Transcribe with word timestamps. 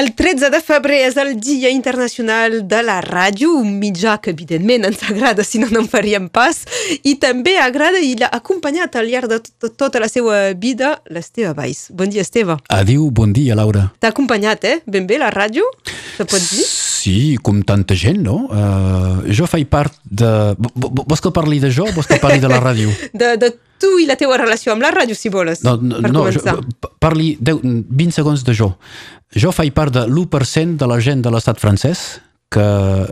El 0.00 0.14
13 0.16 0.48
de 0.48 0.58
febrer 0.64 1.02
és 1.04 1.16
el 1.20 1.34
Dia 1.44 1.68
Internacional 1.68 2.54
de 2.64 2.78
la 2.80 3.02
Ràdio, 3.04 3.50
un 3.58 3.74
mitjà 3.82 4.14
que 4.24 4.32
evidentment 4.32 4.86
ens 4.88 5.02
agrada, 5.04 5.44
si 5.44 5.60
no 5.60 5.68
no 5.68 5.82
en 5.82 5.90
faríem 5.92 6.30
pas, 6.32 6.62
i 7.04 7.18
també 7.20 7.58
agrada 7.60 8.00
i 8.00 8.14
l'ha 8.16 8.30
acompanyat 8.32 8.96
al 8.96 9.10
llarg 9.12 9.28
de 9.28 9.40
tot, 9.44 9.74
tota 9.76 10.00
la 10.00 10.08
seva 10.08 10.54
vida 10.56 10.94
l'Esteve 11.12 11.52
Valls. 11.58 11.90
Bon 11.92 12.08
dia, 12.08 12.24
Esteve. 12.24 12.56
Adiu, 12.72 13.10
bon 13.12 13.36
dia, 13.36 13.58
Laura. 13.58 13.90
T'ha 14.00 14.14
acompanyat, 14.14 14.64
eh? 14.64 14.76
Ben 14.88 15.04
bé, 15.10 15.20
la 15.20 15.28
ràdio, 15.36 15.68
se 16.16 16.24
pot 16.24 16.48
dir? 16.48 16.64
Sí, 16.64 17.36
com 17.44 17.60
tanta 17.60 17.92
gent, 17.92 18.24
no? 18.24 18.46
Uh, 18.48 19.26
jo 19.28 19.44
faig 19.52 19.68
part 19.68 20.00
de... 20.08 20.54
Vols 20.80 21.20
que 21.20 21.34
parli 21.34 21.60
de 21.60 21.68
jo 21.68 21.90
o 21.90 21.92
vols 21.92 22.08
que 22.08 22.16
parli 22.24 22.40
de 22.40 22.48
la 22.48 22.64
ràdio? 22.64 22.88
de, 23.12 23.34
de 23.36 23.52
tu 23.80 23.96
i 24.02 24.06
la 24.08 24.18
teva 24.20 24.38
relació 24.40 24.74
amb 24.74 24.84
la 24.84 24.92
ràdio, 24.94 25.16
si 25.18 25.32
vols, 25.32 25.64
no, 25.66 25.76
no, 25.80 26.00
per 26.00 26.12
no, 26.12 26.24
començar. 26.24 26.56
Jo, 26.60 26.94
parli 27.02 27.34
10, 27.40 27.62
20 27.88 28.18
segons 28.20 28.44
de 28.46 28.56
jo. 28.56 28.74
Jo 29.36 29.52
faig 29.54 29.72
part 29.74 29.94
de 29.94 30.06
l'1% 30.08 30.80
de 30.80 30.90
la 30.90 30.98
gent 31.02 31.22
de 31.24 31.32
l'estat 31.32 31.60
francès 31.62 32.20
que 32.50 32.62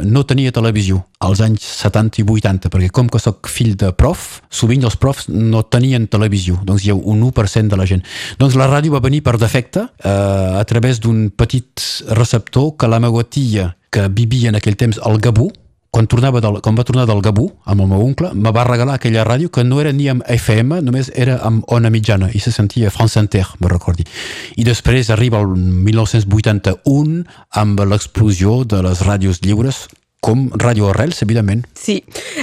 no 0.02 0.24
tenia 0.26 0.50
televisió 0.50 0.98
als 1.22 1.38
anys 1.44 1.62
70 1.62 2.18
i 2.20 2.24
80, 2.26 2.72
perquè 2.74 2.88
com 2.90 3.06
que 3.06 3.20
sóc 3.22 3.46
fill 3.46 3.76
de 3.78 3.92
prof, 3.94 4.40
sovint 4.50 4.82
els 4.82 4.98
profs 4.98 5.28
no 5.30 5.62
tenien 5.62 6.08
televisió, 6.10 6.58
doncs 6.66 6.84
hi 6.84 6.90
ha 6.90 6.98
un 6.98 7.22
1% 7.22 7.70
de 7.70 7.78
la 7.78 7.86
gent. 7.86 8.02
Doncs 8.42 8.58
la 8.58 8.66
ràdio 8.66 8.96
va 8.96 9.04
venir 9.04 9.22
per 9.22 9.36
defecte 9.38 9.86
eh, 9.86 10.10
a 10.58 10.64
través 10.66 10.98
d'un 10.98 11.28
petit 11.30 11.86
receptor 12.18 12.74
que 12.76 12.90
la 12.90 12.98
meva 12.98 13.22
tia, 13.22 13.70
que 13.94 14.08
vivia 14.10 14.50
en 14.50 14.58
aquell 14.58 14.76
temps 14.76 14.98
al 15.06 15.22
Gabú, 15.22 15.52
quan, 15.98 16.06
tornava 16.06 16.38
del, 16.38 16.60
quan 16.62 16.76
va 16.78 16.84
tornar 16.86 17.08
del 17.10 17.20
Gabú 17.24 17.48
amb 17.66 17.82
el 17.82 17.88
meu 17.90 18.04
oncle, 18.04 18.30
me 18.30 18.52
va 18.54 18.62
regalar 18.68 18.98
aquella 18.98 19.24
ràdio 19.26 19.50
que 19.50 19.64
no 19.66 19.80
era 19.82 19.90
ni 19.90 20.06
amb 20.06 20.22
FM, 20.30 20.78
només 20.86 21.10
era 21.10 21.40
amb 21.42 21.66
ona 21.74 21.90
mitjana 21.90 22.28
i 22.30 22.38
se 22.38 22.52
sentia 22.54 22.92
France 22.94 23.18
Inter, 23.18 23.42
me 23.58 23.70
recordi. 23.72 24.06
I 24.54 24.66
després 24.68 25.10
arriba 25.10 25.40
el 25.42 25.56
1981 25.58 27.24
amb 27.50 27.82
l'explosió 27.90 28.60
de 28.62 28.84
les 28.86 29.02
ràdios 29.02 29.42
lliures 29.42 29.88
com 30.20 30.48
Ràdio 30.58 30.88
Arrels, 30.90 31.22
evidentment. 31.22 31.62
Sí, 31.78 32.00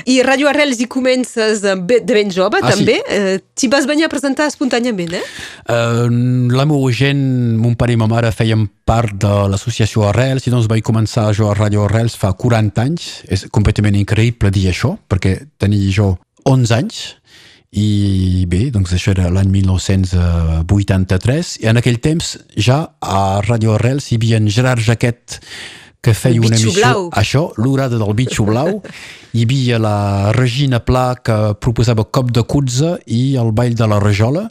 i 0.07 0.21
Ràdio 0.23 0.47
Arrels 0.49 0.79
hi 0.79 0.87
comences 0.91 1.61
de 1.63 1.75
ben 1.85 2.31
jove, 2.31 2.59
ah, 2.61 2.71
també. 2.71 2.95
Sí. 3.01 3.17
Eh, 3.17 3.39
T'hi 3.55 3.67
vas 3.71 3.87
venir 3.87 4.07
a 4.07 4.11
presentar 4.11 4.47
espontàniament, 4.51 5.13
eh? 5.17 5.23
Uh, 5.67 6.07
la 6.55 6.65
meva 6.67 6.91
gent, 6.95 7.23
mon 7.59 7.75
pare 7.79 7.95
i 7.95 7.99
ma 7.99 8.07
mare 8.11 8.31
feien 8.35 8.67
part 8.87 9.15
de 9.19 9.33
l'associació 9.51 10.07
Arrels 10.09 10.47
i 10.47 10.53
doncs 10.53 10.69
vaig 10.71 10.83
començar 10.85 11.25
jo 11.35 11.49
a 11.49 11.57
Ràdio 11.57 11.85
Arrels 11.87 12.15
fa 12.19 12.33
40 12.33 12.85
anys. 12.85 13.01
És 13.27 13.45
completament 13.51 13.95
increïble 13.99 14.51
dir 14.55 14.69
això, 14.71 14.95
perquè 15.09 15.31
tenia 15.59 15.91
jo 15.91 16.15
11 16.45 16.79
anys 16.79 17.03
i 17.75 18.45
bé, 18.47 18.69
doncs 18.71 18.93
això 18.95 19.11
era 19.11 19.27
l'any 19.33 19.49
1983 19.51 21.57
i 21.63 21.65
en 21.67 21.77
aquell 21.81 21.99
temps 21.99 22.37
ja 22.55 22.85
a 23.03 23.41
Ràdio 23.43 23.73
Arrels 23.75 24.07
hi 24.07 24.15
havia 24.19 24.37
en 24.39 24.47
Gerard 24.47 24.79
Jaquet 24.85 25.41
que 26.05 26.13
feia 26.13 26.41
una 26.41 26.53
emissió... 26.53 26.77
Blau. 26.77 27.07
Això, 27.17 27.47
l'horada 27.57 27.97
del 27.97 28.13
bitxo 28.17 28.45
blau. 28.45 28.81
Hi 29.35 29.45
havia 29.45 29.79
la 29.81 30.31
Regina 30.37 30.79
Pla 30.85 31.07
que 31.17 31.37
proposava 31.57 32.05
cop 32.05 32.29
de 32.35 32.43
cutza 32.45 32.95
i 33.09 33.35
el 33.41 33.49
ball 33.57 33.73
de 33.77 33.87
la 33.89 33.97
rajola. 34.03 34.45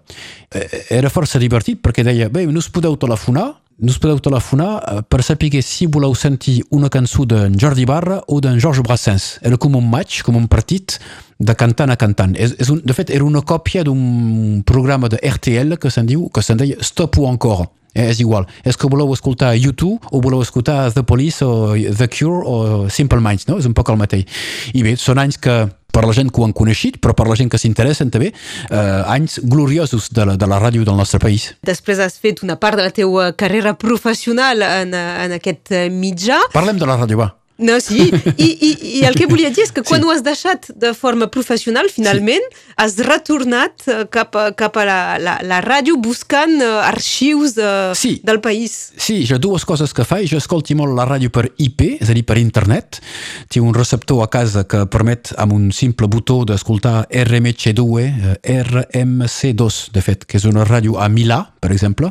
Eh, 0.50 0.66
era 0.98 1.12
força 1.14 1.38
divertit 1.38 1.78
perquè 1.84 2.04
deia, 2.06 2.28
bé, 2.32 2.44
no 2.50 2.58
us 2.58 2.70
podeu 2.74 2.98
telefonar, 3.00 3.52
no 3.78 3.90
us 3.94 4.00
podeu 4.02 4.18
telefonar 4.22 4.72
eh, 4.80 5.04
per 5.06 5.22
saber 5.22 5.62
si 5.62 5.86
voleu 5.86 6.14
sentir 6.18 6.60
una 6.74 6.90
cançó 6.90 7.24
d'en 7.24 7.54
Jordi 7.60 7.86
Barra 7.86 8.20
o 8.26 8.40
d'en 8.42 8.58
Georges 8.58 8.82
Brassens. 8.82 9.28
Era 9.42 9.56
com 9.56 9.78
un 9.78 9.86
match, 9.90 10.24
com 10.26 10.36
un 10.36 10.50
partit 10.50 10.98
de 11.38 11.54
cantant 11.54 11.94
a 11.94 11.96
cantant. 11.96 12.34
És, 12.34 12.58
és 12.58 12.74
un, 12.74 12.82
de 12.82 12.98
fet, 12.98 13.14
era 13.14 13.24
una 13.24 13.46
còpia 13.46 13.86
d'un 13.86 14.62
programa 14.66 15.08
de 15.08 15.22
RTL 15.22 15.78
que 15.78 15.94
se'n 15.94 16.10
diu, 16.10 16.26
que 16.34 16.42
se'n 16.42 16.58
deia 16.58 16.82
Stop 16.82 17.22
ou 17.22 17.30
Encore 17.30 17.70
és 17.94 18.20
igual. 18.20 18.48
És 18.64 18.76
que 18.76 18.90
voleu 18.90 19.12
escoltar 19.14 19.54
YouTube 19.56 20.02
o 20.10 20.20
voleu 20.20 20.42
escoltar 20.42 20.92
The 20.92 21.04
Police 21.06 21.44
o 21.44 21.72
The 21.74 22.08
Cure 22.10 22.42
o 22.44 22.90
Simple 22.90 23.22
Minds, 23.22 23.48
no? 23.48 23.58
És 23.62 23.70
un 23.70 23.74
poc 23.74 23.90
el 23.94 24.00
mateix. 24.00 24.26
I 24.74 24.84
bé, 24.84 24.98
són 25.00 25.22
anys 25.22 25.38
que 25.38 25.64
per 25.94 26.02
la 26.02 26.14
gent 26.16 26.32
que 26.34 26.42
ho 26.42 26.46
han 26.48 26.54
coneixit, 26.56 26.98
però 26.98 27.14
per 27.14 27.28
la 27.30 27.36
gent 27.38 27.52
que 27.52 27.60
s'interessen 27.60 28.10
també, 28.10 28.32
eh, 28.34 29.14
anys 29.14 29.38
gloriosos 29.46 30.10
de 30.10 30.26
la, 30.26 30.34
de 30.34 30.48
la 30.50 30.58
ràdio 30.58 30.82
del 30.82 30.98
nostre 30.98 31.22
país. 31.22 31.52
Després 31.62 32.02
has 32.02 32.18
fet 32.18 32.42
una 32.42 32.58
part 32.58 32.80
de 32.80 32.88
la 32.88 32.90
teva 32.90 33.30
carrera 33.38 33.76
professional 33.78 34.66
en, 34.66 34.94
en 34.94 35.38
aquest 35.38 35.70
mitjà. 35.94 36.42
Parlem 36.52 36.82
de 36.82 36.90
la 36.90 36.98
ràdio, 36.98 37.22
va. 37.22 37.30
No, 37.56 37.78
sí, 37.78 38.08
I, 38.36 38.46
i, 38.66 38.70
i 38.98 39.00
el 39.06 39.14
que 39.14 39.28
volia 39.30 39.52
dir 39.54 39.62
és 39.62 39.70
que 39.70 39.84
quan 39.86 40.00
sí. 40.00 40.06
ho 40.06 40.10
has 40.10 40.24
deixat 40.26 40.72
de 40.74 40.90
forma 40.96 41.28
professional, 41.30 41.86
finalment, 41.92 42.42
sí. 42.50 42.72
has 42.82 42.96
retornat 43.06 43.84
eh, 43.86 44.00
cap 44.10 44.34
a, 44.34 44.48
cap 44.58 44.74
a 44.82 44.86
la, 44.88 44.96
la, 45.22 45.36
la 45.46 45.60
ràdio 45.62 45.94
buscant 46.02 46.56
uh, 46.58 46.82
arxius 46.82 47.54
uh, 47.62 47.92
sí. 47.94 48.16
del 48.26 48.40
país. 48.42 48.74
Sí, 48.98 49.20
jo 49.28 49.38
dues 49.38 49.62
coses 49.68 49.94
que 49.94 50.02
faig. 50.02 50.26
Jo 50.32 50.40
escolti 50.42 50.74
molt 50.74 50.96
la 50.98 51.06
ràdio 51.06 51.30
per 51.30 51.44
IP, 51.62 51.84
és 52.02 52.10
a 52.10 52.16
dir, 52.16 52.24
per 52.26 52.40
internet. 52.42 52.98
Té 53.46 53.62
un 53.62 53.70
receptor 53.76 54.24
a 54.24 54.28
casa 54.32 54.66
que 54.66 54.82
permet 54.90 55.30
amb 55.38 55.54
un 55.54 55.70
simple 55.70 56.10
botó 56.10 56.40
d'escoltar 56.48 57.04
RMC2, 57.06 58.42
RMC2, 58.42 59.78
de 59.94 60.02
fet, 60.02 60.26
que 60.26 60.40
és 60.42 60.48
una 60.50 60.66
ràdio 60.66 60.98
a 60.98 61.06
Milà, 61.06 61.38
per 61.62 61.70
exemple, 61.70 62.10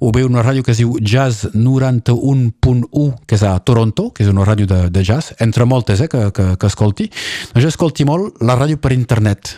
o 0.00 0.08
bé 0.16 0.24
una 0.24 0.40
ràdio 0.46 0.64
que 0.64 0.72
es 0.72 0.80
diu 0.80 0.96
Jazz 1.04 1.52
91.1, 1.52 3.12
que 3.28 3.36
és 3.36 3.44
a 3.44 3.58
Toronto, 3.60 4.08
que 4.16 4.24
és 4.24 4.32
una 4.32 4.48
ràdio 4.48 4.69
de, 4.70 4.80
de 4.94 5.04
jazz, 5.04 5.34
entre 5.42 5.66
moltes 5.66 6.00
eh, 6.00 6.08
que, 6.08 6.28
que, 6.36 6.46
que 6.56 6.70
escolti, 6.70 7.10
doncs 7.52 7.66
jo 7.66 7.72
escolti 7.72 8.06
molt 8.08 8.40
la 8.46 8.56
ràdio 8.58 8.78
per 8.80 8.94
internet, 8.94 9.56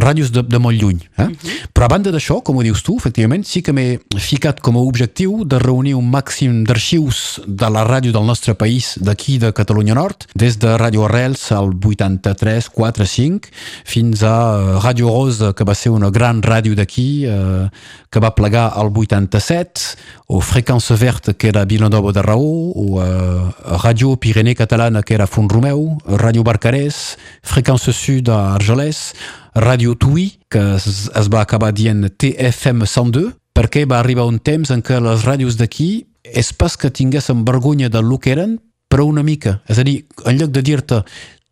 ràdios 0.00 0.32
de, 0.34 0.44
de 0.46 0.60
molt 0.62 0.76
lluny. 0.80 1.00
Eh? 1.16 1.24
Uh 1.24 1.28
mhm. 1.28 1.34
-huh. 1.34 1.68
Però 1.72 1.84
a 1.84 1.88
banda 1.88 2.10
d'això, 2.10 2.42
com 2.42 2.56
ho 2.56 2.62
dius 2.62 2.82
tu, 2.82 2.96
efectivament, 2.96 3.44
sí 3.44 3.62
que 3.62 3.72
m'he 3.72 4.00
ficat 4.18 4.60
com 4.60 4.76
a 4.76 4.80
objectiu 4.80 5.44
de 5.44 5.58
reunir 5.58 5.94
un 5.94 6.10
màxim 6.10 6.64
d'arxius 6.64 7.40
de 7.46 7.68
la 7.70 7.84
ràdio 7.84 8.12
del 8.12 8.26
nostre 8.26 8.54
país, 8.54 8.98
d'aquí 9.00 9.38
de 9.38 9.52
Catalunya 9.52 9.94
Nord, 9.94 10.26
des 10.34 10.58
de 10.58 10.76
Ràdio 10.76 11.04
Arrels 11.04 11.52
al 11.52 11.70
83, 11.72 12.68
4, 12.68 13.06
5, 13.06 13.48
fins 13.84 14.22
a 14.22 14.80
Ràdio 14.80 15.08
Rosa, 15.08 15.52
que 15.52 15.64
va 15.64 15.74
ser 15.74 15.90
una 15.90 16.10
gran 16.10 16.42
ràdio 16.42 16.74
d'aquí, 16.74 17.24
eh, 17.24 17.68
que 18.10 18.20
va 18.20 18.34
plegar 18.34 18.72
al 18.74 18.90
87, 18.94 19.96
o 20.26 20.40
Freqüència 20.40 20.96
Verte, 20.96 21.34
que 21.34 21.48
era 21.48 21.64
Vilanova 21.64 22.12
de 22.12 22.22
Raó, 22.22 22.72
o 22.74 23.00
eh, 23.02 23.76
Ràdio 23.82 24.16
Pirineu 24.16 24.49
Catalana, 24.54 25.02
que 25.02 25.14
era 25.14 25.26
Font 25.26 25.48
Romeu, 25.50 25.98
Ràdio 26.06 26.44
Barcarès, 26.46 27.16
Freqüència 27.42 27.94
Sud 27.96 28.30
a 28.32 28.54
Argelès, 28.54 29.12
Ràdio 29.54 29.96
Tui, 29.98 30.30
que 30.50 30.62
es, 30.76 31.08
es 31.16 31.28
va 31.32 31.42
acabar 31.42 31.72
dient 31.74 32.06
TFM 32.16 32.86
102, 32.86 33.34
perquè 33.56 33.84
va 33.88 33.98
arribar 33.98 34.28
un 34.30 34.38
temps 34.38 34.70
en 34.70 34.82
què 34.82 35.00
les 35.02 35.26
ràdios 35.26 35.58
d'aquí 35.60 36.06
és 36.24 36.52
pas 36.52 36.76
que 36.76 36.90
tinguessin 36.90 37.44
vergonya 37.44 37.88
del 37.88 38.12
que 38.20 38.32
eren, 38.32 38.58
però 38.90 39.06
una 39.06 39.22
mica. 39.22 39.60
És 39.68 39.78
a 39.78 39.84
dir, 39.86 40.04
en 40.26 40.38
lloc 40.38 40.50
de 40.50 40.62
dir-te 40.62 41.02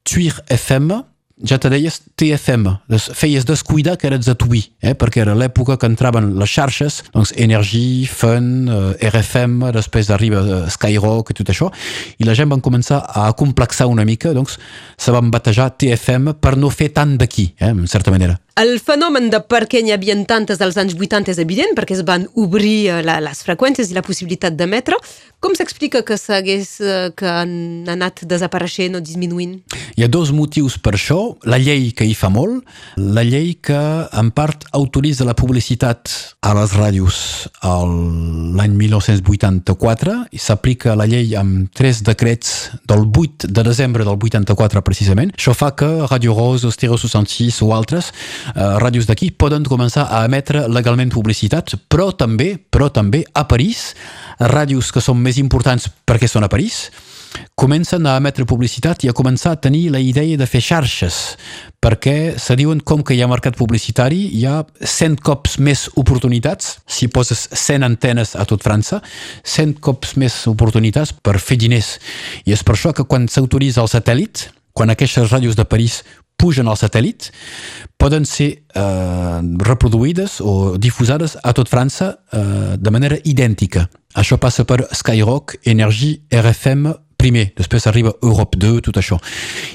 Tuir 0.09 0.33
FM, 0.49 1.03
ja 1.45 1.59
te 1.59 1.71
deies 1.71 2.01
TFM, 2.19 2.73
des, 2.91 3.09
feies 3.15 3.47
descuidar 3.47 3.97
que 3.99 4.09
eres 4.09 4.27
de 4.27 4.35
Tui, 4.39 4.63
eh? 4.83 4.95
perquè 4.99 5.23
era 5.23 5.37
l'època 5.39 5.79
que 5.79 5.89
entraven 5.91 6.33
les 6.39 6.51
xarxes, 6.51 7.01
doncs 7.15 7.33
Energy, 7.37 8.09
Fun, 8.11 8.69
eh, 8.69 9.11
RFM, 9.11 9.71
després 9.77 10.11
arriba 10.15 10.43
eh, 10.43 10.61
Skyrock 10.75 11.33
i 11.33 11.39
tot 11.39 11.53
això, 11.55 11.71
i 12.19 12.27
la 12.29 12.37
gent 12.39 12.51
van 12.51 12.65
començar 12.65 13.05
a 13.07 13.29
complexar 13.39 13.89
una 13.91 14.07
mica, 14.09 14.35
doncs 14.37 14.59
se 14.99 15.15
van 15.15 15.31
batejar 15.35 15.71
TFM 15.79 16.39
per 16.43 16.57
no 16.59 16.73
fer 16.75 16.91
tant 16.97 17.17
d'aquí, 17.21 17.53
eh? 17.59 17.73
en 17.75 17.87
certa 17.87 18.15
manera. 18.15 18.39
El 18.59 18.81
fenomen 18.83 19.29
de 19.31 19.39
per 19.47 19.69
què 19.71 19.85
n'hi 19.87 19.93
havia 19.95 20.17
tantes 20.27 20.59
dels 20.59 20.75
anys 20.81 20.97
80 20.99 21.31
és 21.31 21.39
evident, 21.39 21.77
perquè 21.79 21.95
es 21.95 22.03
van 22.03 22.25
obrir 22.35 22.89
eh, 22.91 23.03
la, 23.07 23.21
les 23.23 23.45
freqüències 23.47 23.93
i 23.93 23.95
la 23.95 24.03
possibilitat 24.03 24.57
d'emetre. 24.59 24.99
Com 25.39 25.53
s'explica 25.55 26.01
que 26.03 26.17
s'hagués 26.19 26.73
eh, 26.83 27.13
que 27.15 27.29
han 27.31 27.87
anat 27.87 28.25
desapareixent 28.27 28.99
o 28.99 29.01
disminuint? 29.05 29.61
Hi 29.95 30.03
ha 30.03 30.09
dos 30.11 30.33
motius 30.35 30.75
per 30.83 30.97
això. 30.99 31.37
La 31.47 31.61
llei 31.63 31.93
que 31.95 32.09
hi 32.09 32.17
fa 32.19 32.33
molt, 32.35 32.67
la 32.99 33.23
llei 33.23 33.53
que 33.63 33.79
en 33.79 34.33
part 34.35 34.67
autoritza 34.75 35.29
la 35.29 35.37
publicitat 35.39 36.11
a 36.43 36.57
les 36.59 36.75
ràdios 36.75 37.21
l'any 37.63 38.75
1984 38.75 40.17
i 40.35 40.43
s'aplica 40.43 40.97
la 40.99 41.07
llei 41.07 41.37
amb 41.39 41.71
tres 41.71 42.03
decrets 42.03 42.73
del 42.91 43.07
8 43.07 43.53
de 43.55 43.67
desembre 43.71 44.03
del 44.03 44.19
84 44.19 44.83
precisament. 44.83 45.31
Això 45.39 45.55
fa 45.55 45.71
que 45.79 45.87
Radio 46.11 46.35
Rose, 46.35 46.75
Stereo 46.75 46.99
66 46.99 47.63
o 47.63 47.71
altres 47.79 48.11
ràdios 48.55 49.09
d'aquí 49.09 49.31
poden 49.31 49.67
començar 49.69 50.07
a 50.11 50.25
emetre 50.29 50.67
legalment 50.69 51.13
publicitat, 51.13 51.75
però 51.89 52.11
també, 52.17 52.57
però 52.59 52.89
també 52.93 53.25
a 53.35 53.47
París, 53.49 53.93
ràdios 54.39 54.93
que 54.93 55.05
són 55.05 55.21
més 55.23 55.39
importants 55.39 55.91
perquè 56.07 56.29
són 56.31 56.47
a 56.47 56.53
París, 56.53 56.89
comencen 57.55 58.07
a 58.07 58.17
emetre 58.17 58.47
publicitat 58.49 59.05
i 59.05 59.11
a 59.11 59.15
començar 59.17 59.53
a 59.53 59.61
tenir 59.61 59.89
la 59.93 60.01
idea 60.01 60.37
de 60.39 60.47
fer 60.47 60.61
xarxes, 60.65 61.37
perquè 61.83 62.37
se 62.39 62.57
diuen 62.59 62.81
com 62.81 63.03
que 63.05 63.15
hi 63.15 63.23
ha 63.23 63.31
mercat 63.31 63.57
publicitari, 63.59 64.21
hi 64.39 64.45
ha 64.47 64.63
100 64.81 65.21
cops 65.25 65.59
més 65.59 65.89
oportunitats, 65.97 66.79
si 66.87 67.09
poses 67.09 67.49
100 67.53 67.87
antenes 67.87 68.35
a 68.37 68.47
tot 68.49 68.65
França, 68.65 69.03
100 69.45 69.79
cops 69.85 70.17
més 70.17 70.41
oportunitats 70.51 71.13
per 71.13 71.39
fer 71.39 71.59
diners. 71.61 71.97
I 72.47 72.57
és 72.57 72.65
per 72.65 72.77
això 72.77 72.95
que 72.95 73.07
quan 73.07 73.29
s'autoritza 73.29 73.85
el 73.85 73.93
satèl·lit, 73.93 74.49
quan 74.73 74.91
aquestes 74.95 75.31
ràdios 75.33 75.59
de 75.59 75.67
París 75.67 76.03
pugen 76.39 76.71
al 76.71 76.79
satèl·lit 76.79 77.33
poden 77.99 78.25
ser 78.29 78.49
eh, 78.55 79.41
reproduïdes 79.67 80.39
o 80.41 80.79
difusades 80.79 81.37
a 81.43 81.53
tot 81.53 81.69
França 81.69 82.15
eh, 82.33 82.79
de 82.79 82.95
manera 82.95 83.19
idèntica. 83.27 83.89
Això 84.15 84.39
passa 84.41 84.65
per 84.65 84.85
Skyrock, 84.95 85.59
Energy, 85.67 86.15
RFM, 86.31 86.95
primer, 87.19 87.49
després 87.59 87.89
arriba 87.91 88.15
Europe 88.23 88.57
2, 88.57 88.81
tot 88.87 89.01
això. 89.03 89.19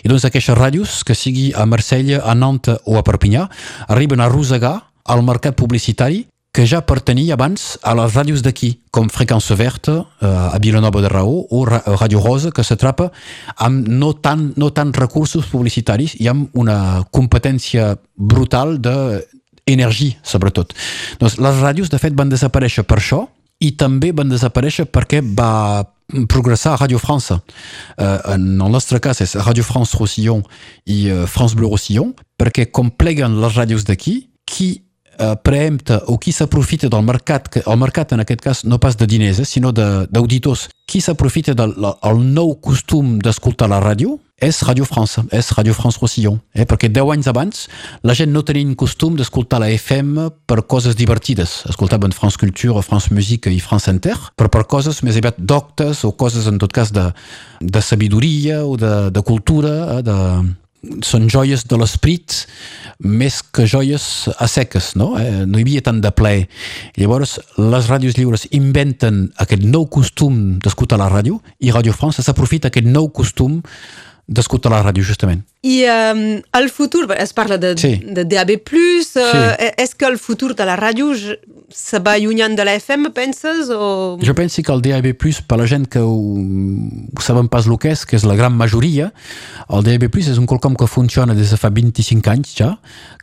I 0.03 0.09
doncs 0.09 0.25
aquestes 0.25 0.55
ràdios, 0.57 1.01
que 1.03 1.15
sigui 1.15 1.51
a 1.51 1.67
Marsella, 1.67 2.23
a 2.23 2.33
Nantes 2.33 2.79
o 2.87 2.97
a 2.97 3.03
Perpinyà, 3.03 3.49
arriben 3.91 4.23
a 4.23 4.31
rosegar 4.31 4.77
al 5.03 5.23
mercat 5.27 5.57
publicitari 5.59 6.23
que 6.53 6.67
ja 6.69 6.83
pertanyia 6.85 7.33
abans 7.33 7.79
a 7.81 7.95
les 7.97 8.13
ràdios 8.13 8.43
d'aquí, 8.45 8.75
com 8.93 9.09
Freqüència 9.09 9.57
Verta, 9.57 9.95
eh, 10.21 10.27
a 10.27 10.59
Vilanova 10.61 11.01
de 11.01 11.09
Raó, 11.09 11.47
o 11.49 11.65
Ràdio 11.65 12.21
Rosa, 12.21 12.51
que 12.53 12.63
s'atrapa 12.63 13.09
amb 13.57 13.87
no 13.89 14.13
tant, 14.13 14.51
no 14.55 14.69
tant 14.69 14.93
recursos 14.93 15.49
publicitaris 15.49 16.13
i 16.21 16.29
amb 16.29 16.53
una 16.53 17.03
competència 17.09 17.95
brutal 18.15 18.77
d'energia, 18.77 20.19
sobretot. 20.21 20.77
Doncs 21.17 21.39
les 21.41 21.57
ràdios, 21.57 21.89
de 21.89 21.97
fet, 21.97 22.13
van 22.13 22.29
desaparèixer 22.29 22.85
per 22.85 23.01
això 23.01 23.25
i 23.59 23.73
també 23.73 24.13
van 24.13 24.29
desaparèixer 24.29 24.85
perquè 24.85 25.23
va 25.25 25.81
progressar 26.29 26.75
a 26.75 26.81
Radio 26.83 26.99
France. 26.99 27.33
Uh, 27.97 28.19
en 28.35 28.61
el 28.61 28.99
cas 29.01 29.21
és 29.21 29.35
Radio 29.41 29.63
France 29.63 29.97
Roussillon 29.97 30.43
i 30.85 31.09
uh, 31.09 31.25
France 31.25 31.55
Bleu 31.55 31.69
Roussillon, 31.73 32.13
perquè 32.37 32.69
com 32.69 32.91
pleguen 32.91 33.41
les 33.41 33.55
ràdios 33.55 33.85
d'aquí, 33.89 34.29
qui 34.45 34.83
eh, 35.17 35.33
preempta 35.43 36.01
o 36.07 36.17
qui 36.17 36.31
s'aprofita 36.31 36.89
del 36.89 37.03
mercat, 37.03 37.49
que 37.49 37.63
el 37.65 37.77
mercat 37.77 38.13
en 38.13 38.23
aquest 38.23 38.41
cas 38.41 38.63
no 38.65 38.79
pas 38.79 38.97
de 38.97 39.07
diners, 39.07 39.39
eh, 39.39 39.45
sinó 39.45 39.71
d'auditors, 39.71 40.69
qui 40.85 41.01
s'aprofita 41.01 41.53
del 41.53 41.73
el 41.83 42.21
nou 42.33 42.55
costum 42.61 43.17
d'escoltar 43.23 43.69
la 43.71 43.81
ràdio 43.81 44.19
és 44.43 44.59
Radio 44.67 44.83
France, 44.83 45.21
és 45.31 45.51
Radio 45.55 45.73
France 45.73 45.99
Roussillon, 46.01 46.39
eh? 46.53 46.65
perquè 46.67 46.89
deu 46.91 47.11
anys 47.13 47.29
abans 47.31 47.67
la 48.03 48.15
gent 48.17 48.33
no 48.33 48.43
tenia 48.43 48.75
costum 48.75 49.15
d'escoltar 49.15 49.61
la 49.63 49.69
FM 49.71 50.27
per 50.49 50.65
coses 50.67 50.97
divertides, 50.99 51.61
escoltaven 51.69 52.11
France 52.11 52.37
Culture, 52.37 52.81
France 52.83 53.13
Musique 53.13 53.51
i 53.51 53.61
France 53.63 53.91
Inter, 53.91 54.17
però 54.35 54.49
per 54.51 54.65
coses 54.67 54.99
més 55.03 55.19
aviat 55.19 55.39
doctes 55.39 56.03
o 56.03 56.11
coses 56.11 56.49
en 56.51 56.59
tot 56.59 56.73
cas 56.75 56.91
de, 56.91 57.07
de 57.61 57.81
sabidoria 57.81 58.65
o 58.65 58.75
de, 58.75 59.09
de 59.15 59.23
cultura, 59.23 59.73
eh? 59.97 60.03
de, 60.03 60.17
són 61.05 61.29
joies 61.31 61.63
de 61.69 61.77
l'esperit 61.79 62.43
més 63.03 63.39
que 63.55 63.65
joies 63.69 64.27
a 64.37 64.47
seques, 64.51 64.93
no? 64.99 65.13
Eh, 65.19 65.43
no 65.47 65.59
hi 65.59 65.65
havia 65.65 65.83
tant 65.85 66.01
de 66.03 66.11
plaer. 66.11 66.47
Llavors, 66.99 67.37
les 67.57 67.89
ràdios 67.91 68.17
lliures 68.19 68.47
inventen 68.51 69.25
aquest 69.43 69.63
nou 69.63 69.87
costum 69.91 70.57
d'escoltar 70.63 70.99
la 70.99 71.11
ràdio 71.11 71.39
i 71.63 71.71
Radio 71.71 71.95
France 71.95 72.23
s'aprofita 72.23 72.71
aquest 72.71 72.87
nou 72.87 73.09
costum 73.15 73.61
d'escoltar 74.27 74.71
la 74.71 74.83
ràdio, 74.83 75.03
justament. 75.03 75.43
I 75.63 75.83
um, 75.87 76.23
el 76.59 76.69
futur, 76.69 77.05
es 77.15 77.31
parla 77.33 77.57
de, 77.57 77.73
sí. 77.79 77.95
de 78.03 78.25
DAB+, 78.27 78.55
uh, 78.59 79.03
sí. 79.03 79.19
és 79.79 79.95
que 79.95 80.07
el 80.07 80.17
futur 80.19 80.53
de 80.55 80.67
la 80.67 80.75
ràdio 80.79 81.13
se 81.73 81.99
va 82.03 82.13
allunyant 82.13 82.55
de 82.55 82.65
la 82.67 82.75
FM, 82.75 83.11
penses? 83.15 83.69
O... 83.71 84.17
Jo 84.21 84.35
penso 84.35 84.61
que 84.61 84.71
el 84.71 84.83
DAB+, 84.83 85.13
per 85.47 85.57
la 85.59 85.67
gent 85.67 85.87
que 85.87 85.99
ho, 85.99 86.13
ho 86.13 87.21
saben 87.23 87.49
pas 87.49 87.67
el 87.67 87.77
que 87.79 87.91
és, 87.95 88.05
que 88.05 88.15
és 88.19 88.27
la 88.27 88.35
gran 88.39 88.55
majoria, 88.55 89.11
el 89.69 89.83
DAB+, 89.87 90.07
és 90.21 90.37
un 90.37 90.47
quelcom 90.47 90.75
que 90.79 90.87
funciona 90.87 91.35
des 91.35 91.51
de 91.51 91.59
fa 91.59 91.71
25 91.73 92.31
anys 92.31 92.53
ja, 92.59 92.69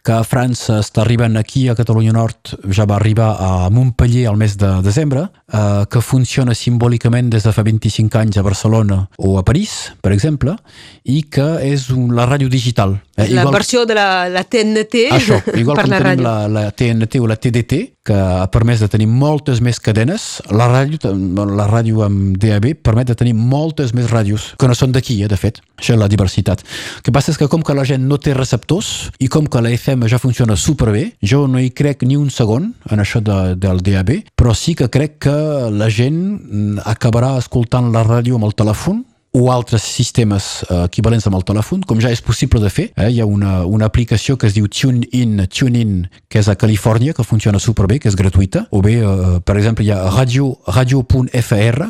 que 0.04 0.16
a 0.16 0.24
França 0.24 0.78
està 0.80 1.04
arribant 1.04 1.36
aquí 1.36 1.66
a 1.68 1.76
Catalunya 1.76 2.14
Nord, 2.16 2.54
ja 2.72 2.88
va 2.88 2.96
arribar 2.96 3.34
a 3.36 3.68
Montpellier 3.72 4.26
al 4.30 4.38
mes 4.40 4.56
de 4.60 4.70
desembre, 4.84 5.28
eh, 5.52 5.84
que 5.90 6.00
funciona 6.00 6.56
simbòlicament 6.56 7.30
des 7.30 7.44
de 7.44 7.52
fa 7.52 7.64
25 7.66 8.18
anys 8.18 8.40
a 8.40 8.46
Barcelona 8.46 9.02
o 9.18 9.36
a 9.38 9.44
París, 9.44 9.92
per 10.00 10.12
exemple, 10.16 10.56
i 11.04 11.22
que 11.32 11.46
és 11.64 11.88
un, 11.94 12.10
la 12.16 12.26
ràdio 12.28 12.50
digital. 12.50 12.98
Eh, 13.16 13.28
la 13.28 13.42
igual, 13.42 13.54
versió 13.54 13.84
de 13.86 13.94
la, 13.96 14.28
la 14.32 14.44
TNT 14.44 15.06
això, 15.12 15.40
igual 15.60 15.78
per 15.78 15.88
la 15.88 16.00
ràdio. 16.02 16.24
La, 16.24 16.48
la 16.48 16.64
TNT 16.72 17.20
o 17.20 17.28
la 17.28 17.36
TDT, 17.36 17.80
que 18.04 18.16
ha 18.16 18.46
permès 18.52 18.80
de 18.80 18.88
tenir 18.88 19.08
moltes 19.10 19.60
més 19.64 19.80
cadenes, 19.80 20.40
la 20.50 20.68
ràdio, 20.70 21.12
la 21.50 21.66
ràdio 21.68 22.04
amb 22.06 22.38
DAB 22.40 22.70
permet 22.84 23.10
de 23.12 23.16
tenir 23.18 23.34
moltes 23.36 23.92
més 23.96 24.08
ràdios, 24.10 24.54
que 24.60 24.68
no 24.70 24.76
són 24.76 24.94
d'aquí, 24.96 25.20
eh, 25.24 25.28
de 25.30 25.38
fet. 25.40 25.60
Això 25.80 25.96
és 25.96 26.00
la 26.00 26.08
diversitat. 26.12 26.64
El 27.00 27.04
que 27.06 27.14
passa 27.14 27.32
és 27.34 27.40
que 27.40 27.48
com 27.50 27.64
que 27.64 27.76
la 27.76 27.84
gent 27.88 28.06
no 28.08 28.20
té 28.20 28.34
receptors 28.36 29.10
i 29.20 29.28
com 29.32 29.48
que 29.48 29.62
la 29.64 29.72
FM 29.76 30.08
ja 30.08 30.20
funciona 30.20 30.56
superbé, 30.56 31.10
jo 31.20 31.46
no 31.48 31.60
hi 31.60 31.70
crec 31.76 32.04
ni 32.08 32.16
un 32.20 32.30
segon 32.32 32.72
en 32.90 33.04
això 33.04 33.22
de, 33.24 33.54
del 33.60 33.84
DAB, 33.84 34.16
però 34.36 34.56
sí 34.56 34.76
que 34.76 34.90
crec 34.92 35.20
que 35.26 35.36
la 35.72 35.90
gent 35.92 36.80
acabarà 36.88 37.36
escoltant 37.40 37.92
la 37.92 38.04
ràdio 38.06 38.38
amb 38.38 38.48
el 38.48 38.56
telèfon 38.56 39.04
o 39.32 39.52
altres 39.52 39.82
sistemes 39.86 40.64
uh, 40.66 40.84
equivalents 40.88 41.28
amb 41.28 41.36
el 41.38 41.44
telèfon, 41.46 41.84
com 41.86 42.00
ja 42.02 42.10
és 42.10 42.22
possible 42.24 42.58
de 42.62 42.70
fer. 42.72 42.88
Eh? 42.96 43.10
Hi 43.14 43.20
ha 43.22 43.26
una, 43.30 43.60
una 43.66 43.86
aplicació 43.86 44.34
que 44.36 44.48
es 44.48 44.56
diu 44.56 44.66
TuneIn, 44.66 45.44
TuneIn, 45.46 46.08
que 46.28 46.40
és 46.42 46.48
a 46.50 46.56
Califòrnia, 46.58 47.14
que 47.14 47.26
funciona 47.26 47.60
superbé, 47.62 48.00
que 48.02 48.10
és 48.10 48.18
gratuïta. 48.18 48.64
O 48.74 48.82
bé, 48.82 48.96
uh, 49.06 49.38
per 49.46 49.56
exemple, 49.60 49.86
hi 49.86 49.92
ha 49.94 50.00
radio, 50.10 50.50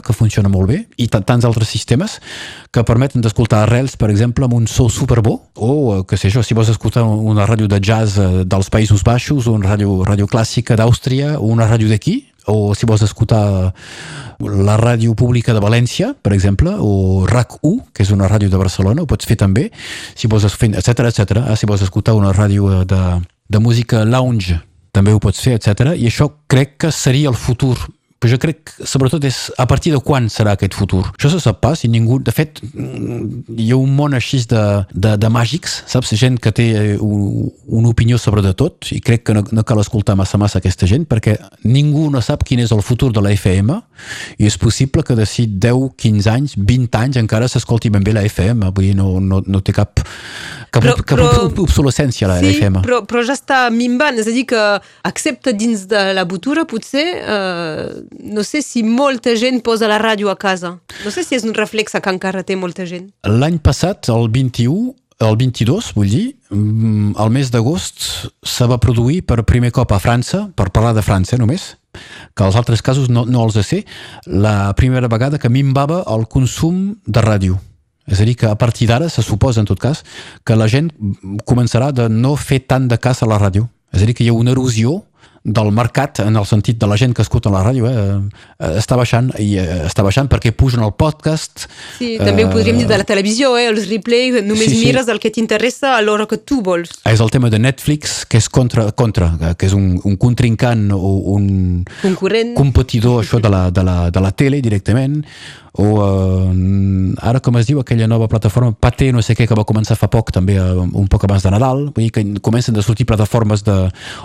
que 0.05 0.17
funciona 0.17 0.53
molt 0.53 0.69
bé, 0.69 0.83
i 1.01 1.09
tants 1.09 1.47
altres 1.49 1.71
sistemes 1.73 2.19
que 2.71 2.85
permeten 2.85 3.25
d'escoltar 3.25 3.65
arrels, 3.65 3.97
per 3.97 4.11
exemple, 4.13 4.45
amb 4.45 4.59
un 4.61 4.69
so 4.69 4.91
superbo, 4.93 5.39
o, 5.57 5.71
uh, 5.73 6.03
que 6.05 6.21
sé 6.21 6.29
jo, 6.31 6.45
si 6.45 6.55
vols 6.55 6.69
escoltar 6.69 7.07
una 7.09 7.49
ràdio 7.49 7.71
de 7.73 7.81
jazz 7.81 8.21
uh, 8.21 8.45
dels 8.45 8.69
Països 8.69 9.01
Baixos, 9.07 9.49
o 9.49 9.57
una 9.57 9.73
ràdio, 9.73 10.03
ràdio 10.05 10.29
clàssica 10.29 10.77
d'Àustria, 10.77 11.39
o 11.41 11.49
una 11.49 11.71
ràdio 11.71 11.89
d'aquí, 11.89 12.21
o 12.51 12.75
si 12.75 12.89
vols 12.89 13.05
escoltar 13.07 13.73
la 14.41 14.77
ràdio 14.81 15.15
pública 15.19 15.55
de 15.55 15.63
València, 15.63 16.13
per 16.15 16.33
exemple, 16.37 16.73
o 16.79 17.27
RAC1, 17.29 17.93
que 17.95 18.05
és 18.05 18.13
una 18.15 18.29
ràdio 18.31 18.51
de 18.51 18.61
Barcelona, 18.61 19.03
ho 19.03 19.11
pots 19.11 19.29
fer 19.29 19.39
també, 19.41 19.69
si 20.15 20.31
vols 20.31 20.49
fer, 20.55 20.73
etc 20.75 21.07
etc. 21.11 21.45
Ah, 21.45 21.57
si 21.57 21.69
vols 21.71 21.85
escoltar 21.87 22.17
una 22.19 22.33
ràdio 22.37 22.71
eh, 22.73 22.83
de, 22.89 23.03
de 23.49 23.63
música 23.63 24.05
lounge, 24.05 24.59
també 24.93 25.15
ho 25.15 25.23
pots 25.23 25.41
fer, 25.45 25.59
etc. 25.59 25.95
I 25.95 26.09
això 26.11 26.31
crec 26.51 26.77
que 26.85 26.93
seria 26.95 27.31
el 27.31 27.39
futur 27.39 27.77
però 28.21 28.35
jo 28.35 28.39
crec 28.43 28.59
que 28.69 28.87
sobretot 28.87 29.25
és 29.25 29.37
a 29.57 29.65
partir 29.65 29.95
de 29.95 29.99
quan 30.05 30.27
serà 30.29 30.53
aquest 30.53 30.75
futur. 30.77 31.07
Això 31.15 31.31
se 31.33 31.41
sap 31.41 31.63
pas 31.65 31.81
i 31.87 31.89
ningú... 31.89 32.19
De 32.21 32.35
fet, 32.37 32.61
hi 32.61 33.71
ha 33.73 33.79
un 33.81 33.95
món 33.97 34.13
així 34.17 34.43
de, 34.51 34.65
de, 34.93 35.15
de 35.17 35.31
màgics, 35.33 35.79
saps? 35.89 36.13
Gent 36.21 36.37
que 36.43 36.53
té 36.53 36.67
un, 37.01 37.49
una 37.65 37.89
opinió 37.89 38.19
sobre 38.21 38.45
de 38.45 38.53
tot 38.53 38.91
i 38.93 39.01
crec 39.01 39.25
que 39.25 39.37
no, 39.37 39.45
no 39.57 39.65
cal 39.65 39.81
escoltar 39.81 40.19
massa 40.21 40.37
massa 40.41 40.61
aquesta 40.61 40.89
gent 40.91 41.07
perquè 41.09 41.39
ningú 41.65 42.11
no 42.13 42.21
sap 42.21 42.45
quin 42.45 42.61
és 42.61 42.75
el 42.77 42.83
futur 42.85 43.09
de 43.17 43.23
la 43.25 43.33
FM 43.33 43.79
i 44.37 44.49
és 44.49 44.59
possible 44.61 45.05
que 45.07 45.17
d'ací 45.17 45.47
10, 45.49 45.89
15 45.97 46.31
anys, 46.35 46.57
20 46.59 47.01
anys 47.01 47.21
encara 47.21 47.49
s'escolti 47.49 47.89
ben 47.93 48.05
bé 48.05 48.13
la 48.17 48.27
FM. 48.29 48.69
Vull 48.77 48.91
dir, 48.91 48.95
no, 48.99 49.17
no, 49.25 49.41
no 49.47 49.63
té 49.65 49.73
cap, 49.77 49.97
cap, 50.69 50.83
però, 50.83 50.97
cap 51.01 51.17
però, 51.17 51.49
obsolescència 51.65 52.29
la, 52.29 52.39
sí, 52.41 52.51
la 52.51 52.57
FM. 52.59 52.85
Però, 52.85 53.01
però 53.09 53.25
ja 53.25 53.37
està 53.37 53.63
minvant, 53.75 54.21
és 54.21 54.29
a 54.29 54.35
dir 54.35 54.47
que 54.51 54.63
accepta 55.09 55.57
dins 55.57 55.87
de 55.91 56.05
la 56.17 56.27
botura 56.29 56.67
potser 56.69 57.07
eh, 57.21 57.87
no 58.19 58.43
sé 58.45 58.63
si 58.63 58.83
molta 58.83 59.37
gent 59.39 59.61
posa 59.63 59.89
la 59.91 60.01
ràdio 60.03 60.31
a 60.31 60.37
casa. 60.37 60.79
No 61.05 61.11
sé 61.15 61.25
si 61.25 61.37
és 61.39 61.45
un 61.47 61.55
reflex 61.55 61.95
que 61.95 62.11
encara 62.11 62.43
té 62.43 62.57
molta 62.57 62.87
gent. 62.87 63.11
L'any 63.27 63.61
passat, 63.63 64.11
el 64.11 64.29
21, 64.33 64.95
el 65.21 65.37
22, 65.37 65.93
vull 65.95 66.09
dir, 66.09 66.37
mm, 66.51 67.13
al 67.21 67.31
mes 67.31 67.51
d'agost 67.51 68.31
se 68.43 68.67
va 68.67 68.81
produir 68.81 69.23
per 69.23 69.45
primer 69.45 69.71
cop 69.71 69.93
a 69.93 70.01
França, 70.01 70.49
per 70.57 70.71
parlar 70.71 70.95
de 70.95 71.03
França 71.03 71.39
només, 71.39 71.77
que 72.35 72.45
als 72.45 72.57
altres 72.57 72.83
casos 72.83 73.09
no, 73.09 73.27
no 73.27 73.45
els 73.45 73.59
sé, 73.67 73.85
la 74.27 74.73
primera 74.75 75.09
vegada 75.09 75.39
que 75.39 75.49
minvava 75.49 76.05
el 76.09 76.27
consum 76.27 76.97
de 77.07 77.21
ràdio. 77.21 77.59
És 78.07 78.21
a 78.21 78.25
dir, 78.25 78.35
que 78.35 78.47
a 78.47 78.57
partir 78.57 78.89
d'ara 78.89 79.09
se 79.09 79.23
suposa, 79.23 79.61
en 79.61 79.67
tot 79.67 79.79
cas, 79.79 80.03
que 80.45 80.57
la 80.57 80.67
gent 80.67 80.91
començarà 81.47 81.93
de 81.93 82.09
no 82.09 82.35
fer 82.37 82.61
tant 82.67 82.89
de 82.89 82.99
cas 82.99 83.23
a 83.23 83.27
la 83.27 83.39
ràdio. 83.39 83.69
És 83.93 84.03
a 84.03 84.07
dir, 84.07 84.15
que 84.15 84.25
hi 84.25 84.31
ha 84.31 84.33
una 84.33 84.51
erosió 84.51 85.05
del 85.55 85.71
mercat 85.75 86.23
en 86.25 86.37
el 86.37 86.47
sentit 86.49 86.79
de 86.81 86.89
la 86.91 86.97
gent 87.01 87.15
que 87.17 87.23
escolta 87.23 87.53
la 87.53 87.63
ràdio 87.65 87.89
eh, 87.91 87.95
eh, 88.59 88.73
està 88.81 88.99
baixant 88.99 89.31
i 89.43 89.53
eh, 89.61 89.85
està 89.89 90.05
baixant 90.07 90.31
perquè 90.31 90.53
pugen 90.57 90.85
el 90.87 90.93
podcast 90.99 91.67
Sí, 91.99 92.17
també 92.21 92.45
eh, 92.45 92.49
ho 92.49 92.53
podríem 92.53 92.81
dir 92.81 92.89
de 92.91 93.01
la 93.01 93.07
televisió 93.09 93.53
eh, 93.59 93.67
els 93.71 93.89
replay, 93.91 94.43
només 94.43 94.71
sí, 94.71 94.81
mires 94.85 95.09
sí. 95.09 95.15
el 95.15 95.23
que 95.23 95.33
t'interessa 95.35 95.95
a 95.97 96.03
l'hora 96.05 96.29
que 96.31 96.41
tu 96.43 96.61
vols 96.67 96.93
és 97.11 97.21
el 97.21 97.33
tema 97.35 97.51
de 97.53 97.61
Netflix 97.63 98.25
que 98.31 98.41
és 98.41 98.51
contra, 98.53 98.91
contra 98.93 99.55
que 99.59 99.69
és 99.69 99.77
un, 99.77 99.95
un 100.05 100.19
contrincant 100.21 100.91
o 100.97 101.17
un 101.37 101.49
Concurrent. 102.03 102.55
competidor 102.59 103.25
això 103.25 103.41
de 103.43 103.53
la, 103.53 103.67
de, 103.71 103.85
la, 103.87 103.99
de 104.11 104.25
la 104.25 104.33
tele 104.33 104.63
directament 104.65 105.21
o 105.79 105.87
uh, 106.01 106.51
ara 107.23 107.41
com 107.41 107.59
es 107.61 107.69
diu 107.69 107.81
aquella 107.81 108.09
nova 108.11 108.29
plataforma 108.29 108.73
Paté 108.73 109.11
no 109.13 109.23
sé 109.23 109.37
què 109.39 109.47
que 109.47 109.59
va 109.59 109.67
començar 109.69 109.97
fa 109.99 110.09
poc 110.11 110.33
també 110.35 110.59
uh, 110.59 110.83
un 110.83 111.07
poc 111.11 111.25
abans 111.29 111.45
de 111.47 111.53
Nadal 111.55 111.87
vull 111.95 112.09
dir 112.09 112.11
que 112.15 112.25
comencen 112.43 112.77
a 112.77 112.83
sortir 112.83 113.07
plataformes 113.07 113.63
de, 113.67 113.77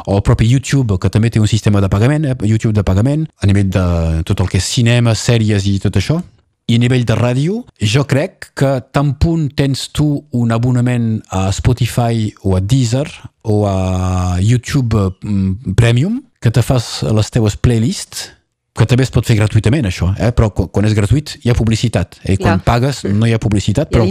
o 0.06 0.18
el 0.18 0.24
propi 0.25 0.48
YouTube 0.50 1.00
que 1.02 1.12
també 1.14 1.30
té 1.30 1.42
un 1.42 1.52
sistema 1.52 1.82
de 1.82 1.90
pagament 1.92 2.25
eh, 2.25 2.36
YouTube 2.46 2.74
de 2.74 2.84
pagament 2.84 3.28
a 3.42 3.50
nivell 3.50 3.70
de 3.70 3.86
tot 4.25 4.42
el 4.42 4.50
que 4.50 4.62
és 4.62 4.72
cinema, 4.78 5.16
sèries 5.16 5.68
i 5.70 5.78
tot 5.84 5.98
això. 6.00 6.20
I 6.66 6.80
a 6.80 6.82
nivell 6.82 7.04
de 7.06 7.14
ràdio, 7.14 7.60
jo 7.78 8.02
crec 8.10 8.50
que 8.58 8.70
tan 8.96 9.14
punt 9.22 9.52
tens 9.54 9.86
tu 9.94 10.08
un 10.34 10.54
abonament 10.56 11.20
a 11.30 11.52
Spotify 11.54 12.32
o 12.42 12.56
a 12.58 12.62
Deezer 12.62 13.06
o 13.46 13.66
a 13.70 14.40
YouTube 14.42 15.12
mm, 15.22 15.75
Premium 15.78 16.24
que 16.42 16.50
te 16.50 16.64
fas 16.66 17.04
les 17.06 17.30
teves 17.30 17.58
playlists 17.58 18.32
que 18.75 18.86
també 18.86 19.05
es 19.05 19.12
pot 19.13 19.24
fer 19.25 19.38
gratuïtament 19.39 19.86
això, 19.88 20.10
eh? 20.20 20.34
però 20.36 20.50
quan 20.51 20.84
és 20.86 20.94
gratuït 20.98 21.38
hi 21.46 21.50
ha 21.50 21.55
publicitat, 21.55 22.17
eh? 22.25 22.36
quan 22.36 22.60
Clar. 22.60 22.65
pagues 22.65 23.03
no 23.08 23.25
hi 23.25 23.32
ha 23.32 23.39
publicitat. 23.39 23.88
Hi 23.88 23.96
ha 23.96 23.96
Però... 23.96 24.03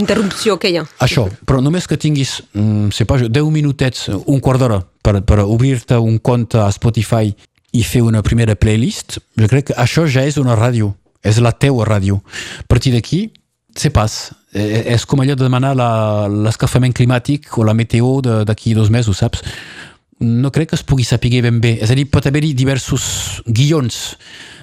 hi 0.71 0.77
ha. 0.79 0.85
Això, 1.05 1.27
però 1.45 1.61
només 1.61 1.85
que 1.87 1.97
tinguis, 2.01 2.39
mm, 2.53 2.89
sé 2.95 3.05
pas, 3.05 3.21
10 3.29 3.51
minutets, 3.53 4.07
un 4.25 4.39
quart 4.41 4.59
d'hora 4.63 4.79
per, 5.05 5.19
per 5.21 5.39
obrir-te 5.45 5.99
un 6.01 6.17
compte 6.17 6.57
a 6.57 6.71
Spotify 6.73 7.29
i 7.75 7.83
fer 7.83 8.01
una 8.01 8.23
primera 8.23 8.55
playlist, 8.55 9.19
jo 9.37 9.47
crec 9.51 9.67
que 9.69 9.77
això 9.77 10.07
ja 10.09 10.23
és 10.25 10.37
una 10.41 10.55
ràdio, 10.57 10.95
és 11.21 11.37
la 11.43 11.51
teua 11.51 11.85
ràdio. 11.85 12.21
A 12.63 12.67
partir 12.67 12.93
d'aquí, 12.95 13.27
sé 13.75 13.89
pas, 13.91 14.31
eh, 14.55 14.81
és 14.95 15.05
com 15.05 15.19
allò 15.21 15.35
de 15.35 15.43
demanar 15.43 15.75
la- 15.75 16.27
l'escalfament 16.31 16.93
climàtic 16.95 17.51
o 17.57 17.63
la 17.63 17.73
meteo 17.75 18.21
de- 18.21 18.45
d'aquí 18.45 18.73
dos 18.73 18.89
mesos, 18.89 19.17
saps? 19.17 19.43
No 20.19 20.51
crec 20.55 20.69
que 20.71 20.77
es 20.79 20.83
pugui 20.87 21.03
saber 21.03 21.41
ben 21.43 21.59
bé. 21.61 21.75
És 21.81 21.91
a 21.91 21.95
dir, 21.95 22.07
pot 22.09 22.25
haver-hi 22.25 22.53
diversos 22.55 23.41
guions 23.45 24.17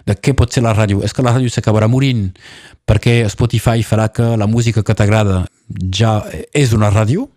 de 0.06 0.16
què 0.16 0.35
pot 0.35 0.52
ser 0.52 0.62
la 0.64 0.73
ràdio. 0.75 1.02
És 1.04 1.12
que 1.12 1.23
la 1.23 1.35
ràdio 1.35 1.52
s'acabarà 1.52 1.88
morint 1.88 2.30
perquè 2.88 3.21
Spotify 3.30 3.85
farà 3.87 4.09
que 4.11 4.32
la 4.37 4.49
música 4.50 4.82
que 4.82 4.94
t'agrada 4.94 5.44
ja 5.92 6.23
és 6.52 6.73
una 6.73 6.90
ràdio. 6.90 7.28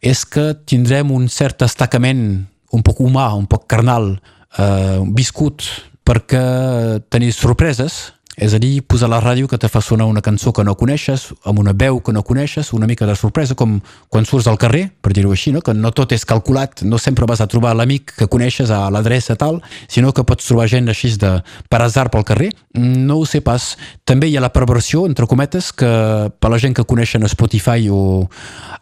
És 0.00 0.24
que 0.24 0.54
tindrem 0.64 1.10
un 1.10 1.28
cert 1.28 1.60
destacament 1.60 2.46
un 2.70 2.84
poc 2.86 3.00
humà, 3.02 3.32
un 3.34 3.48
poc 3.50 3.66
carnal, 3.66 4.14
eh, 4.58 5.00
viscut 5.14 5.66
perquè 6.06 7.02
tenir 7.10 7.32
sorpreses 7.34 8.14
és 8.40 8.54
a 8.56 8.58
dir, 8.58 8.80
posar 8.88 9.06
a 9.10 9.12
la 9.12 9.18
ràdio 9.20 9.46
que 9.50 9.58
te 9.60 9.68
fa 9.68 9.82
sonar 9.84 10.06
una 10.08 10.22
cançó 10.24 10.50
que 10.56 10.64
no 10.64 10.72
coneixes, 10.80 11.26
amb 11.44 11.58
una 11.60 11.74
veu 11.76 11.98
que 12.00 12.12
no 12.16 12.22
coneixes, 12.24 12.72
una 12.72 12.86
mica 12.88 13.04
de 13.06 13.12
sorpresa, 13.14 13.54
com 13.54 13.74
quan 14.08 14.24
surts 14.24 14.46
al 14.48 14.56
carrer, 14.56 14.86
per 15.04 15.12
dir-ho 15.12 15.30
així, 15.34 15.52
no? 15.52 15.60
que 15.60 15.74
no 15.76 15.90
tot 15.92 16.14
és 16.16 16.24
calculat, 16.24 16.80
no 16.88 16.96
sempre 16.98 17.26
vas 17.28 17.42
a 17.44 17.46
trobar 17.52 17.74
l'amic 17.76 18.14
que 18.16 18.26
coneixes 18.32 18.72
a 18.72 18.86
l'adreça 18.90 19.36
tal, 19.36 19.60
sinó 19.92 20.14
que 20.16 20.24
pots 20.24 20.48
trobar 20.48 20.66
gent 20.72 20.88
així 20.88 21.12
de, 21.20 21.34
per 21.68 21.82
azar 21.84 22.08
pel 22.10 22.24
carrer. 22.24 22.48
No 22.80 23.18
ho 23.20 23.26
sé 23.28 23.42
pas. 23.44 23.74
També 24.08 24.30
hi 24.30 24.38
ha 24.38 24.40
la 24.40 24.52
perversió, 24.56 25.04
entre 25.06 25.26
cometes, 25.28 25.68
que 25.76 25.90
per 26.40 26.50
la 26.50 26.58
gent 26.62 26.74
que 26.80 26.84
coneixen 26.88 27.28
Spotify 27.28 27.90
o 27.92 28.24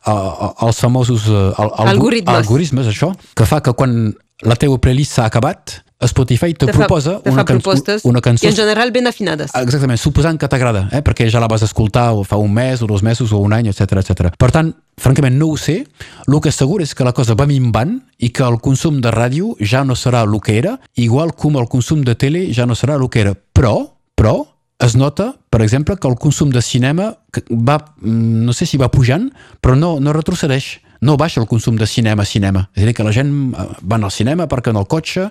a, 0.04 0.12
a, 0.14 0.52
els 0.68 0.78
famosos 0.78 1.26
eh, 1.26 1.34
al, 1.58 1.72
algo- 1.74 1.90
Algoritmes. 1.96 2.36
algoritmes, 2.44 2.86
això, 2.94 3.10
que 3.34 3.44
fa 3.48 3.58
que 3.60 3.74
quan 3.74 4.14
la 4.46 4.54
teva 4.54 4.78
playlist 4.78 5.16
s'ha 5.18 5.26
acabat, 5.26 5.80
Spotify 6.07 6.55
te, 6.55 6.67
Te 6.67 6.73
fa, 6.73 6.78
proposa 6.87 7.19
te 7.21 7.31
una, 7.31 7.43
fa 7.43 7.45
can- 7.45 7.61
una 8.05 8.21
cançó 8.23 8.47
i 8.47 8.50
en 8.50 8.55
general 8.55 8.93
ben 8.95 9.09
afinades. 9.11 9.50
Exactament, 9.59 9.99
suposant 9.99 10.38
que 10.38 10.47
t'agrada, 10.47 10.85
eh? 10.93 11.00
perquè 11.02 11.26
ja 11.31 11.40
la 11.43 11.49
vas 11.50 11.64
escoltar 11.67 12.12
o 12.14 12.23
fa 12.23 12.37
un 12.38 12.52
mes 12.55 12.83
o 12.83 12.87
dos 12.87 13.02
mesos 13.02 13.33
o 13.33 13.40
un 13.43 13.52
any, 13.52 13.67
etc 13.73 13.99
etc. 13.99 14.31
Per 14.38 14.50
tant, 14.55 14.71
francament 14.97 15.35
no 15.38 15.49
ho 15.50 15.57
sé, 15.59 15.81
el 16.26 16.38
que 16.40 16.52
és 16.52 16.61
segur 16.61 16.83
és 16.83 16.95
que 16.95 17.07
la 17.07 17.12
cosa 17.17 17.35
va 17.35 17.49
minvant 17.50 17.97
i 18.19 18.31
que 18.31 18.47
el 18.47 18.61
consum 18.62 19.00
de 19.02 19.11
ràdio 19.11 19.57
ja 19.59 19.83
no 19.85 19.97
serà 19.99 20.23
el 20.23 20.38
que 20.40 20.59
era, 20.59 20.78
igual 20.95 21.35
com 21.35 21.59
el 21.59 21.67
consum 21.67 22.05
de 22.07 22.14
tele 22.14 22.47
ja 22.55 22.67
no 22.67 22.78
serà 22.78 22.95
el 22.95 23.09
que 23.11 23.25
era. 23.26 23.35
Però, 23.35 23.75
però, 24.14 24.47
es 24.78 24.95
nota, 24.95 25.33
per 25.50 25.62
exemple, 25.62 25.97
que 25.99 26.07
el 26.07 26.14
consum 26.14 26.50
de 26.55 26.62
cinema 26.62 27.17
va, 27.50 27.78
mm, 28.00 28.45
no 28.47 28.52
sé 28.52 28.67
si 28.67 28.78
va 28.78 28.93
pujant, 28.95 29.33
però 29.61 29.75
no, 29.75 29.99
no 29.99 30.12
retrocedeix 30.14 30.78
no 31.00 31.17
baixa 31.17 31.40
el 31.40 31.47
consum 31.47 31.76
de 31.76 31.87
cinema 31.87 32.23
a 32.23 32.26
cinema. 32.26 32.69
És 32.75 32.83
a 32.83 32.87
dir, 32.87 32.95
que 32.95 33.07
la 33.07 33.12
gent 33.12 33.31
eh, 33.52 33.67
van 33.83 34.05
al 34.05 34.12
cinema 34.14 34.49
perquè 34.50 34.73
en 34.73 34.81
el 34.81 34.88
cotxe, 34.90 35.28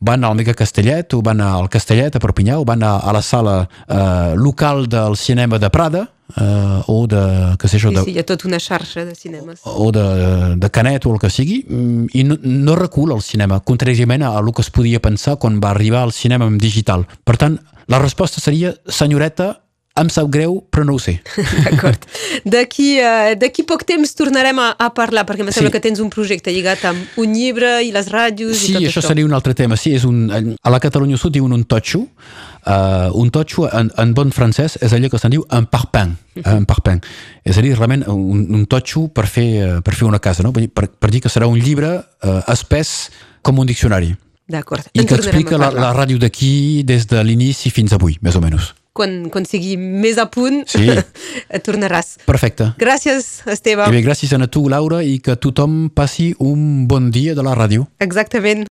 van 0.00 0.24
al 0.24 0.34
Mega 0.38 0.54
Castellet 0.54 1.14
o 1.14 1.22
van 1.22 1.40
al 1.44 1.68
Castellet 1.70 2.16
a 2.16 2.22
Perpinyà 2.22 2.58
o 2.60 2.64
van 2.64 2.82
a, 2.82 2.96
a 2.98 3.14
la 3.14 3.22
sala 3.22 3.62
eh, 3.86 4.34
local 4.36 4.88
del 4.88 5.16
cinema 5.16 5.58
de 5.58 5.70
Prada 5.70 6.08
eh, 6.36 6.82
o 6.86 7.06
de, 7.06 7.22
què 7.60 7.68
sé 7.70 7.78
jo, 7.78 7.90
Sí, 7.90 7.98
de, 7.98 8.04
sí, 8.06 8.14
hi 8.16 8.22
ha 8.22 8.26
tota 8.26 8.48
una 8.48 8.60
xarxa 8.62 9.04
de 9.04 9.14
cinemes. 9.14 9.60
o 9.64 9.90
de, 9.92 10.56
de 10.56 10.70
Canet 10.70 11.06
o 11.06 11.14
el 11.14 11.20
que 11.20 11.30
sigui, 11.30 11.62
mm, 11.68 12.06
i 12.14 12.24
no, 12.24 12.38
no 12.42 12.76
recula 12.76 13.14
el 13.14 13.22
cinema, 13.22 13.60
contràriament 13.60 14.24
a 14.26 14.34
el 14.40 14.52
que 14.52 14.64
es 14.64 14.70
podia 14.74 15.00
pensar 15.02 15.38
quan 15.38 15.60
va 15.62 15.70
arribar 15.70 16.02
al 16.02 16.12
cinema 16.12 16.48
en 16.50 16.58
digital. 16.58 17.06
Per 17.24 17.36
tant, 17.36 17.60
la 17.86 18.00
resposta 18.00 18.40
seria, 18.40 18.74
senyoreta, 18.88 19.63
em 19.94 20.08
sap 20.10 20.26
greu, 20.34 20.56
però 20.74 20.82
no 20.84 20.96
ho 20.96 20.98
sé. 20.98 21.20
D'acord. 21.66 22.02
D'aquí 22.44 22.96
uh, 22.98 23.34
d'aquí 23.38 23.62
poc 23.62 23.84
temps 23.86 24.10
tornarem 24.18 24.58
a, 24.58 24.72
a 24.74 24.88
parlar, 24.94 25.22
perquè 25.28 25.44
em 25.44 25.52
Sí. 25.52 25.60
sembla 25.60 25.70
que 25.70 25.80
tens 25.84 26.00
un 26.02 26.10
projecte 26.10 26.50
lligat 26.50 26.82
amb 26.90 27.18
un 27.22 27.34
llibre 27.36 27.76
i 27.86 27.92
les 27.94 28.08
ràdios 28.10 28.56
Sí, 28.58 28.72
i 28.72 28.74
tot 28.74 28.88
això 28.88 29.00
això. 29.02 29.12
seria 29.12 29.24
un 29.28 29.32
altre 29.36 29.54
tema. 29.54 29.78
Sí, 29.78 29.92
és 29.94 30.02
un, 30.08 30.26
a 30.34 30.70
la 30.74 30.80
Catalunya 30.82 31.16
Sud 31.20 31.36
diuen 31.38 31.52
un 31.54 31.62
totxo. 31.64 32.08
Uh, 32.64 33.12
un 33.20 33.30
totxo, 33.30 33.68
en, 33.70 33.90
en 34.00 34.14
bon 34.16 34.30
francès, 34.32 34.78
és 34.82 34.92
allò 34.96 35.10
que 35.12 35.18
se'n 35.20 35.34
diu 35.36 35.44
un 35.52 35.66
parpaing. 35.70 36.14
Un 36.42 36.64
parpaing. 36.66 37.02
És 37.44 37.58
a 37.60 37.62
dir, 37.62 37.74
realment, 37.76 38.06
un, 38.10 38.46
un 38.50 38.66
totxo 38.66 39.06
per 39.14 39.26
fer, 39.30 39.48
eh, 39.62 39.80
per 39.84 39.94
fer 39.94 40.08
una 40.08 40.18
casa, 40.18 40.42
no? 40.42 40.50
Per, 40.50 40.88
per, 40.88 41.10
dir 41.12 41.20
que 41.22 41.30
serà 41.30 41.46
un 41.46 41.60
llibre 41.60 41.98
uh, 42.00 42.38
espès 42.50 43.10
com 43.44 43.60
un 43.62 43.68
diccionari. 43.68 44.14
D'acord. 44.50 44.88
I 44.96 45.04
que 45.06 45.14
explica 45.20 45.60
la, 45.60 45.70
la 45.70 45.92
ràdio 45.94 46.18
d'aquí 46.18 46.82
des 46.88 47.06
de 47.06 47.22
l'inici 47.22 47.70
fins 47.70 47.92
avui, 47.94 48.16
més 48.24 48.34
o 48.34 48.42
menys. 48.42 48.72
Quan, 48.94 49.24
quan 49.34 49.42
sigui 49.42 49.72
més 49.74 50.20
a 50.22 50.28
punt, 50.30 50.60
Sí. 50.70 50.84
tornaràs. 51.66 52.12
Perfecte. 52.28 52.68
Gràcies, 52.78 53.40
Esteve. 53.50 53.88
I 53.90 53.96
bé, 53.96 54.02
gràcies 54.06 54.30
a 54.30 54.46
tu, 54.46 54.68
Laura, 54.70 55.00
i 55.02 55.16
que 55.18 55.34
tothom 55.34 55.88
passi 55.90 56.28
un 56.38 56.86
bon 56.86 57.08
dia 57.10 57.34
de 57.34 57.42
la 57.42 57.56
ràdio. 57.58 57.88
Exactament. 57.98 58.62